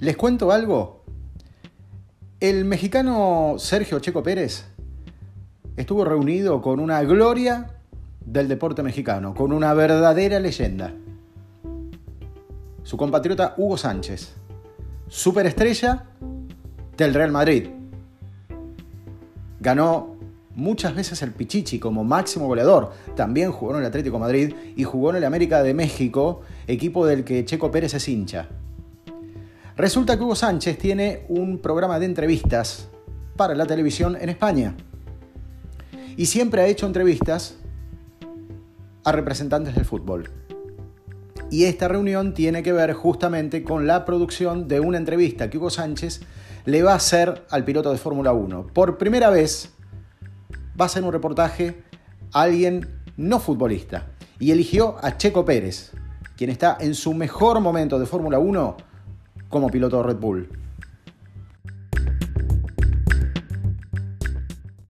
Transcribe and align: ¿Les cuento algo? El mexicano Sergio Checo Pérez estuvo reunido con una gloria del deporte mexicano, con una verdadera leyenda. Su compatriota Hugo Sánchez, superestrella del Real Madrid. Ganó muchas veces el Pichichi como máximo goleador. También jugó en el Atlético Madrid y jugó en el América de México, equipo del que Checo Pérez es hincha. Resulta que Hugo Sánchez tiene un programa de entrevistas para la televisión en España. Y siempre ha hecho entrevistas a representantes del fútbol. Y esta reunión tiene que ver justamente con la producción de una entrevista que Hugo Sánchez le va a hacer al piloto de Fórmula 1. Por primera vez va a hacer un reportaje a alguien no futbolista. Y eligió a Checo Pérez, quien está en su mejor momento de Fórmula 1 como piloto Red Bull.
¿Les 0.00 0.16
cuento 0.16 0.52
algo? 0.52 1.02
El 2.38 2.64
mexicano 2.64 3.56
Sergio 3.58 3.98
Checo 3.98 4.22
Pérez 4.22 4.64
estuvo 5.76 6.04
reunido 6.04 6.62
con 6.62 6.78
una 6.78 7.02
gloria 7.02 7.80
del 8.24 8.46
deporte 8.46 8.84
mexicano, 8.84 9.34
con 9.34 9.50
una 9.50 9.74
verdadera 9.74 10.38
leyenda. 10.38 10.92
Su 12.84 12.96
compatriota 12.96 13.54
Hugo 13.56 13.76
Sánchez, 13.76 14.34
superestrella 15.08 16.04
del 16.96 17.12
Real 17.12 17.32
Madrid. 17.32 17.66
Ganó 19.58 20.14
muchas 20.54 20.94
veces 20.94 21.22
el 21.22 21.32
Pichichi 21.32 21.80
como 21.80 22.04
máximo 22.04 22.46
goleador. 22.46 22.92
También 23.16 23.50
jugó 23.50 23.72
en 23.72 23.80
el 23.80 23.86
Atlético 23.86 24.20
Madrid 24.20 24.54
y 24.76 24.84
jugó 24.84 25.10
en 25.10 25.16
el 25.16 25.24
América 25.24 25.64
de 25.64 25.74
México, 25.74 26.42
equipo 26.68 27.04
del 27.04 27.24
que 27.24 27.44
Checo 27.44 27.72
Pérez 27.72 27.94
es 27.94 28.08
hincha. 28.08 28.48
Resulta 29.78 30.16
que 30.16 30.24
Hugo 30.24 30.34
Sánchez 30.34 30.76
tiene 30.76 31.24
un 31.28 31.60
programa 31.60 32.00
de 32.00 32.06
entrevistas 32.06 32.88
para 33.36 33.54
la 33.54 33.64
televisión 33.64 34.18
en 34.20 34.28
España. 34.28 34.74
Y 36.16 36.26
siempre 36.26 36.60
ha 36.60 36.66
hecho 36.66 36.84
entrevistas 36.84 37.54
a 39.04 39.12
representantes 39.12 39.76
del 39.76 39.84
fútbol. 39.84 40.32
Y 41.48 41.66
esta 41.66 41.86
reunión 41.86 42.34
tiene 42.34 42.64
que 42.64 42.72
ver 42.72 42.92
justamente 42.92 43.62
con 43.62 43.86
la 43.86 44.04
producción 44.04 44.66
de 44.66 44.80
una 44.80 44.98
entrevista 44.98 45.48
que 45.48 45.58
Hugo 45.58 45.70
Sánchez 45.70 46.22
le 46.64 46.82
va 46.82 46.94
a 46.94 46.96
hacer 46.96 47.46
al 47.48 47.64
piloto 47.64 47.92
de 47.92 47.98
Fórmula 47.98 48.32
1. 48.32 48.66
Por 48.74 48.98
primera 48.98 49.30
vez 49.30 49.70
va 50.78 50.86
a 50.86 50.86
hacer 50.86 51.04
un 51.04 51.12
reportaje 51.12 51.84
a 52.32 52.42
alguien 52.42 53.00
no 53.16 53.38
futbolista. 53.38 54.08
Y 54.40 54.50
eligió 54.50 54.96
a 55.02 55.16
Checo 55.16 55.44
Pérez, 55.44 55.92
quien 56.36 56.50
está 56.50 56.76
en 56.80 56.96
su 56.96 57.14
mejor 57.14 57.60
momento 57.60 58.00
de 58.00 58.06
Fórmula 58.06 58.40
1 58.40 58.88
como 59.48 59.70
piloto 59.70 60.02
Red 60.02 60.16
Bull. 60.16 60.48